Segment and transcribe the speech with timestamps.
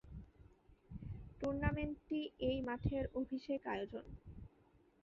[1.41, 2.19] টুর্নামেন্টটি
[2.41, 4.05] এই মাঠের অভিষেক আয়োজন।